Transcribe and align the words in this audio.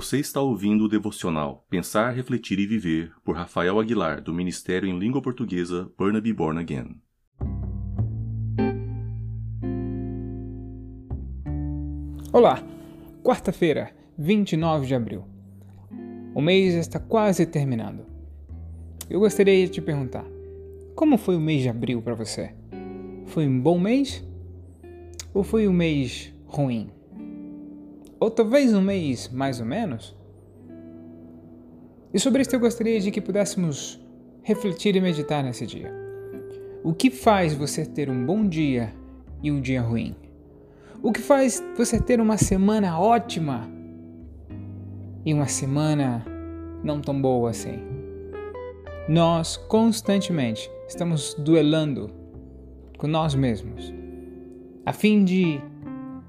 Você 0.00 0.20
está 0.20 0.40
ouvindo 0.40 0.84
o 0.84 0.88
devocional 0.88 1.66
Pensar, 1.68 2.12
Refletir 2.12 2.60
e 2.60 2.66
Viver 2.68 3.10
por 3.24 3.34
Rafael 3.34 3.80
Aguilar, 3.80 4.22
do 4.22 4.32
Ministério 4.32 4.88
em 4.88 4.96
Língua 4.96 5.20
Portuguesa 5.20 5.90
Burnaby 5.98 6.32
Born 6.32 6.60
Again. 6.60 7.02
Olá, 12.32 12.62
quarta-feira, 13.24 13.92
29 14.16 14.86
de 14.86 14.94
abril. 14.94 15.24
O 16.32 16.40
mês 16.40 16.74
está 16.74 17.00
quase 17.00 17.44
terminando. 17.44 18.06
Eu 19.10 19.18
gostaria 19.18 19.66
de 19.66 19.72
te 19.72 19.82
perguntar: 19.82 20.24
como 20.94 21.18
foi 21.18 21.34
o 21.34 21.40
mês 21.40 21.62
de 21.62 21.70
abril 21.70 22.00
para 22.00 22.14
você? 22.14 22.54
Foi 23.26 23.48
um 23.48 23.60
bom 23.60 23.80
mês? 23.80 24.24
Ou 25.34 25.42
foi 25.42 25.66
um 25.66 25.72
mês 25.72 26.32
ruim? 26.46 26.88
Ou 28.20 28.30
talvez 28.30 28.74
um 28.74 28.80
mês 28.80 29.28
mais 29.28 29.60
ou 29.60 29.66
menos? 29.66 30.16
E 32.12 32.18
sobre 32.18 32.42
isso 32.42 32.54
eu 32.56 32.60
gostaria 32.60 32.98
de 33.00 33.10
que 33.10 33.20
pudéssemos 33.20 34.00
refletir 34.42 34.96
e 34.96 35.00
meditar 35.00 35.44
nesse 35.44 35.66
dia. 35.66 35.92
O 36.82 36.94
que 36.94 37.10
faz 37.10 37.54
você 37.54 37.84
ter 37.84 38.08
um 38.08 38.24
bom 38.24 38.46
dia 38.46 38.94
e 39.42 39.52
um 39.52 39.60
dia 39.60 39.82
ruim? 39.82 40.16
O 41.02 41.12
que 41.12 41.20
faz 41.20 41.62
você 41.76 42.00
ter 42.00 42.20
uma 42.20 42.36
semana 42.36 42.98
ótima 42.98 43.70
e 45.24 45.32
uma 45.32 45.46
semana 45.46 46.24
não 46.82 47.00
tão 47.00 47.20
boa 47.20 47.50
assim? 47.50 47.78
Nós 49.08 49.56
constantemente 49.56 50.70
estamos 50.88 51.34
duelando 51.34 52.10
com 52.96 53.06
nós 53.06 53.34
mesmos 53.34 53.92
a 54.88 54.92
fim 54.92 55.22
de 55.22 55.60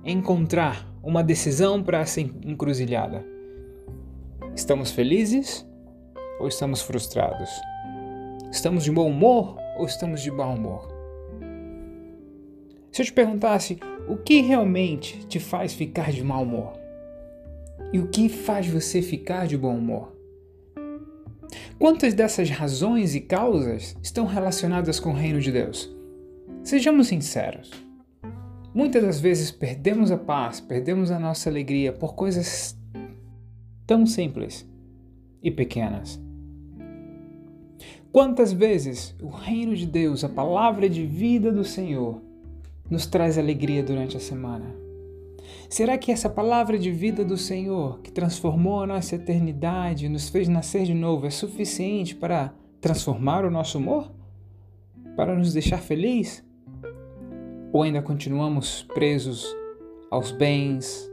encontrar 0.04 0.89
uma 1.04 1.24
decisão 1.24 1.82
para 1.82 2.00
essa 2.00 2.22
encruzilhada. 2.22 3.26
Estamos 4.56 4.92
felizes 4.92 5.66
ou 6.40 6.48
estamos 6.48 6.82
frustrados? 6.82 7.50
Estamos 8.52 8.84
de 8.84 8.92
bom 8.92 9.10
humor 9.10 9.58
ou 9.78 9.86
estamos 9.86 10.22
de 10.22 10.32
mau 10.32 10.54
humor? 10.56 10.88
Se 12.92 13.02
eu 13.02 13.06
te 13.06 13.14
perguntasse 13.14 13.80
o 14.08 14.18
que 14.18 14.42
realmente 14.42 15.26
te 15.28 15.40
faz 15.40 15.74
ficar 15.74 16.12
de 16.12 16.24
mau 16.24 16.44
humor? 16.44 16.74
E 17.94 18.00
o 18.00 18.08
que 18.08 18.28
faz 18.28 18.68
você 18.68 19.02
ficar 19.02 19.48
de 19.48 19.58
bom 19.58 19.76
humor? 19.76 20.12
Quantas 21.78 22.14
dessas 22.14 22.50
razões 22.50 23.16
e 23.16 23.22
causas 23.22 23.96
estão 24.04 24.26
relacionadas 24.26 25.00
com 25.00 25.12
o 25.12 25.16
reino 25.16 25.40
de 25.40 25.52
Deus? 25.52 25.90
Sejamos 26.64 27.08
sinceros. 27.08 27.89
Muitas 28.74 29.02
das 29.02 29.20
vezes 29.20 29.50
perdemos 29.50 30.12
a 30.12 30.18
paz, 30.18 30.60
perdemos 30.60 31.10
a 31.10 31.20
nossa 31.20 31.50
alegria 31.50 31.92
por 31.92 32.14
coisas 32.14 32.78
tão 33.88 34.06
simples 34.06 34.68
e 35.42 35.50
pequenas. 35.50 36.22
Quantas 38.12 38.54
vezes 38.54 39.16
o 39.22 39.28
reino 39.28 39.76
de 39.76 39.88
Deus, 39.88 40.24
a 40.24 40.30
palavra 40.30 40.88
de 40.88 41.06
vida 41.06 41.52
do 41.52 41.64
Senhor, 41.64 42.22
nos 42.90 43.08
traz 43.08 43.38
alegria 43.38 43.82
durante 43.82 44.18
a 44.18 44.20
semana? 44.20 44.76
Será 45.68 45.98
que 45.98 46.12
essa 46.12 46.30
palavra 46.30 46.78
de 46.78 46.92
vida 46.92 47.26
do 47.26 47.38
Senhor, 47.38 48.00
que 48.02 48.12
transformou 48.12 48.82
a 48.82 48.88
nossa 48.88 49.16
eternidade 49.16 50.10
nos 50.10 50.30
fez 50.30 50.48
nascer 50.48 50.86
de 50.86 50.94
novo, 50.94 51.26
é 51.26 51.32
suficiente 51.32 52.16
para 52.16 52.54
transformar 52.80 53.46
o 53.46 53.52
nosso 53.52 53.80
humor? 53.80 54.12
Para 55.16 55.36
nos 55.36 55.54
deixar 55.54 55.80
felizes? 55.80 56.44
Ou 57.72 57.84
ainda 57.84 58.02
continuamos 58.02 58.84
presos 58.94 59.46
aos 60.10 60.32
bens, 60.32 61.08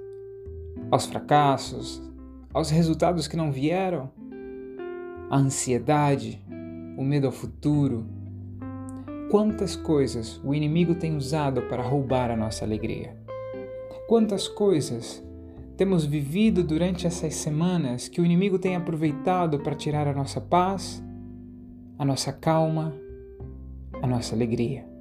aos 0.91 1.05
fracassos, 1.05 2.03
aos 2.53 2.71
resultados 2.71 3.29
que 3.29 3.37
não 3.37 3.53
vieram? 3.53 4.11
A 5.29 5.37
ansiedade, 5.37 6.43
o 6.97 7.05
medo 7.05 7.27
ao 7.27 7.33
futuro. 7.33 8.07
Quantas 9.31 9.77
coisas 9.77 10.41
o 10.43 10.55
inimigo 10.55 10.95
tem 10.95 11.15
usado 11.15 11.61
para 11.63 11.83
roubar 11.83 12.31
a 12.31 12.37
nossa 12.37 12.65
alegria? 12.65 13.15
Quantas 14.09 14.49
coisas 14.49 15.23
temos 15.77 16.07
vivido 16.07 16.65
durante 16.65 17.07
essas 17.07 17.35
semanas 17.35 18.09
que 18.09 18.21
o 18.21 18.25
inimigo 18.25 18.59
tem 18.59 18.77
aproveitado 18.77 19.59
para 19.59 19.75
tirar 19.75 20.09
a 20.09 20.15
nossa 20.15 20.41
paz, 20.41 21.05
a 21.99 22.05
nossa 22.05 22.33
calma, 22.33 22.95
a 24.01 24.07
nossa 24.07 24.35
alegria? 24.35 24.96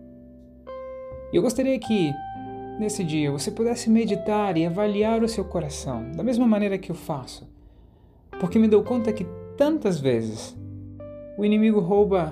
Eu 1.36 1.42
gostaria 1.42 1.78
que, 1.78 2.14
nesse 2.80 3.04
dia, 3.04 3.30
você 3.30 3.52
pudesse 3.52 3.90
meditar 3.90 4.56
e 4.56 4.66
avaliar 4.66 5.22
o 5.22 5.28
seu 5.28 5.44
coração, 5.44 6.10
da 6.14 6.24
mesma 6.24 6.48
maneira 6.48 6.78
que 6.78 6.90
eu 6.90 6.96
faço. 6.96 7.46
Porque 8.40 8.58
me 8.58 8.70
dou 8.70 8.84
conta 8.84 9.12
que 9.12 9.28
tantas 9.58 10.00
vezes 10.00 10.58
o 11.38 11.44
inimigo 11.44 11.82
rouba 11.82 12.32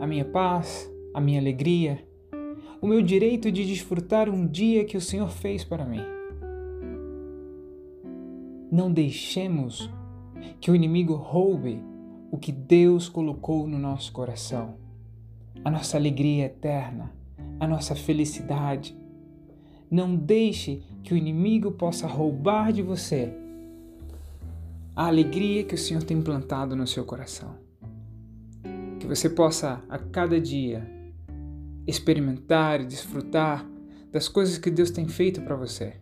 a 0.00 0.06
minha 0.06 0.24
paz, 0.24 0.90
a 1.12 1.20
minha 1.20 1.38
alegria, 1.38 2.02
o 2.80 2.86
meu 2.86 3.02
direito 3.02 3.52
de 3.52 3.66
desfrutar 3.66 4.26
um 4.30 4.46
dia 4.46 4.86
que 4.86 4.96
o 4.96 5.02
Senhor 5.02 5.28
fez 5.28 5.62
para 5.62 5.84
mim. 5.84 6.00
Não 8.72 8.90
deixemos 8.90 9.90
que 10.62 10.70
o 10.70 10.74
inimigo 10.74 11.12
roube 11.12 11.84
o 12.30 12.38
que 12.38 12.52
Deus 12.52 13.06
colocou 13.06 13.68
no 13.68 13.78
nosso 13.78 14.10
coração, 14.10 14.76
a 15.62 15.70
nossa 15.70 15.98
alegria 15.98 16.46
eterna 16.46 17.19
a 17.60 17.66
nossa 17.66 17.94
felicidade. 17.94 18.98
Não 19.90 20.16
deixe 20.16 20.82
que 21.02 21.12
o 21.12 21.16
inimigo 21.16 21.72
possa 21.72 22.06
roubar 22.06 22.72
de 22.72 22.82
você 22.82 23.32
a 24.96 25.06
alegria 25.06 25.62
que 25.62 25.74
o 25.74 25.78
Senhor 25.78 26.02
tem 26.02 26.20
plantado 26.20 26.74
no 26.74 26.86
seu 26.86 27.04
coração. 27.04 27.54
Que 28.98 29.06
você 29.06 29.28
possa 29.28 29.82
a 29.88 29.98
cada 29.98 30.40
dia 30.40 30.88
experimentar 31.86 32.80
e 32.80 32.86
desfrutar 32.86 33.66
das 34.10 34.28
coisas 34.28 34.58
que 34.58 34.70
Deus 34.70 34.90
tem 34.90 35.06
feito 35.06 35.40
para 35.42 35.56
você 35.56 35.94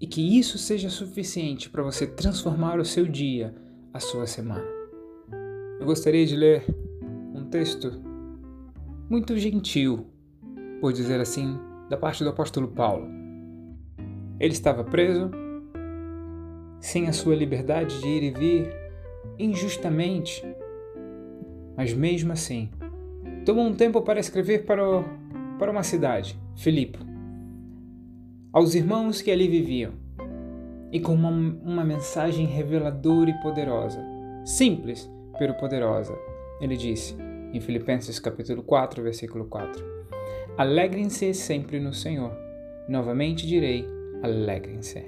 e 0.00 0.06
que 0.06 0.38
isso 0.38 0.58
seja 0.58 0.90
suficiente 0.90 1.70
para 1.70 1.82
você 1.82 2.06
transformar 2.06 2.78
o 2.78 2.84
seu 2.84 3.06
dia, 3.06 3.54
a 3.92 4.00
sua 4.00 4.26
semana. 4.26 4.64
Eu 5.80 5.86
gostaria 5.86 6.26
de 6.26 6.36
ler 6.36 6.64
um 7.34 7.44
texto 7.44 8.00
muito 9.08 9.36
gentil 9.38 10.06
por 10.80 10.92
dizer 10.92 11.20
assim, 11.20 11.58
da 11.88 11.96
parte 11.96 12.22
do 12.22 12.30
apóstolo 12.30 12.68
Paulo. 12.68 13.08
Ele 14.38 14.52
estava 14.52 14.84
preso, 14.84 15.30
sem 16.80 17.08
a 17.08 17.12
sua 17.12 17.34
liberdade 17.34 18.00
de 18.00 18.08
ir 18.08 18.22
e 18.22 18.30
vir, 18.30 18.72
injustamente, 19.38 20.44
mas 21.76 21.92
mesmo 21.92 22.32
assim, 22.32 22.70
tomou 23.44 23.64
um 23.64 23.74
tempo 23.74 24.02
para 24.02 24.20
escrever 24.20 24.64
para, 24.64 24.82
o, 24.88 25.04
para 25.58 25.70
uma 25.70 25.82
cidade, 25.82 26.38
Filipe, 26.54 26.98
aos 28.52 28.74
irmãos 28.74 29.20
que 29.20 29.30
ali 29.30 29.48
viviam, 29.48 29.92
e 30.92 31.00
com 31.00 31.14
uma, 31.14 31.30
uma 31.30 31.84
mensagem 31.84 32.46
reveladora 32.46 33.30
e 33.30 33.42
poderosa, 33.42 34.02
simples, 34.44 35.10
pero 35.38 35.54
poderosa. 35.54 36.16
Ele 36.60 36.76
disse, 36.76 37.14
em 37.52 37.60
Filipenses 37.60 38.18
capítulo 38.18 38.62
4, 38.62 39.02
versículo 39.02 39.44
4. 39.46 39.84
Alegrem-se 40.58 41.34
sempre 41.34 41.78
no 41.78 41.92
Senhor. 41.92 42.34
Novamente 42.88 43.46
direi: 43.46 43.84
alegrem-se. 44.22 45.04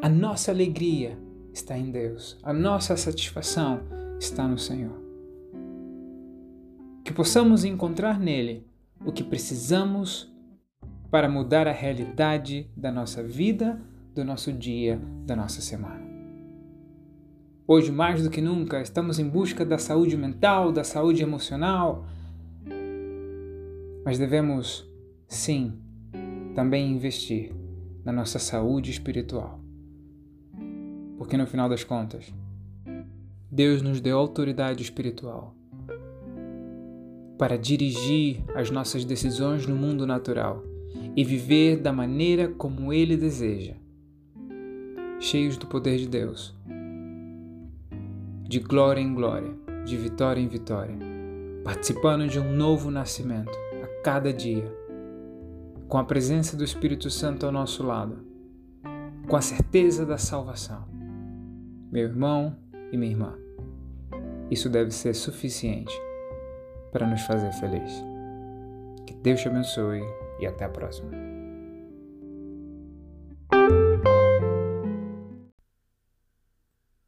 A 0.00 0.08
nossa 0.08 0.50
alegria 0.50 1.18
está 1.52 1.76
em 1.76 1.90
Deus, 1.90 2.38
a 2.42 2.50
nossa 2.50 2.96
satisfação 2.96 3.82
está 4.18 4.48
no 4.48 4.56
Senhor. 4.56 4.98
Que 7.04 7.12
possamos 7.12 7.62
encontrar 7.62 8.18
nele 8.18 8.66
o 9.04 9.12
que 9.12 9.22
precisamos 9.22 10.32
para 11.10 11.28
mudar 11.28 11.68
a 11.68 11.72
realidade 11.72 12.70
da 12.74 12.90
nossa 12.90 13.22
vida, 13.22 13.78
do 14.14 14.24
nosso 14.24 14.50
dia, 14.50 14.98
da 15.26 15.36
nossa 15.36 15.60
semana. 15.60 16.02
Hoje, 17.66 17.92
mais 17.92 18.22
do 18.22 18.30
que 18.30 18.40
nunca, 18.40 18.80
estamos 18.80 19.18
em 19.18 19.28
busca 19.28 19.62
da 19.62 19.76
saúde 19.76 20.16
mental, 20.16 20.72
da 20.72 20.84
saúde 20.84 21.22
emocional, 21.22 22.06
mas 24.04 24.18
devemos, 24.18 24.86
sim, 25.26 25.72
também 26.54 26.90
investir 26.90 27.52
na 28.04 28.12
nossa 28.12 28.38
saúde 28.38 28.90
espiritual. 28.90 29.58
Porque 31.16 31.36
no 31.36 31.46
final 31.46 31.68
das 31.68 31.82
contas, 31.82 32.32
Deus 33.50 33.80
nos 33.80 34.00
deu 34.00 34.18
autoridade 34.18 34.82
espiritual 34.82 35.54
para 37.38 37.56
dirigir 37.56 38.44
as 38.54 38.70
nossas 38.70 39.04
decisões 39.04 39.66
no 39.66 39.74
mundo 39.74 40.06
natural 40.06 40.62
e 41.16 41.24
viver 41.24 41.78
da 41.78 41.92
maneira 41.92 42.48
como 42.48 42.92
Ele 42.92 43.16
deseja, 43.16 43.74
cheios 45.18 45.56
do 45.56 45.66
poder 45.66 45.98
de 45.98 46.08
Deus, 46.08 46.54
de 48.46 48.60
glória 48.60 49.00
em 49.00 49.14
glória, 49.14 49.50
de 49.84 49.96
vitória 49.96 50.40
em 50.40 50.48
vitória, 50.48 50.96
participando 51.64 52.28
de 52.28 52.38
um 52.38 52.54
novo 52.54 52.90
nascimento 52.90 53.63
cada 54.04 54.30
dia, 54.34 54.70
com 55.88 55.96
a 55.96 56.04
presença 56.04 56.58
do 56.58 56.62
Espírito 56.62 57.08
Santo 57.08 57.46
ao 57.46 57.50
nosso 57.50 57.82
lado, 57.82 58.22
com 59.26 59.34
a 59.34 59.40
certeza 59.40 60.04
da 60.04 60.18
salvação. 60.18 60.86
meu 61.90 62.02
irmão 62.02 62.54
e 62.92 62.98
minha 62.98 63.12
irmã. 63.12 63.38
Isso 64.50 64.68
deve 64.68 64.90
ser 64.90 65.14
suficiente 65.14 65.94
para 66.92 67.06
nos 67.06 67.22
fazer 67.22 67.50
felizes. 67.52 68.04
Que 69.06 69.14
Deus 69.14 69.40
te 69.40 69.48
abençoe 69.48 70.02
e 70.38 70.46
até 70.46 70.66
a 70.66 70.68
próxima. 70.68 71.10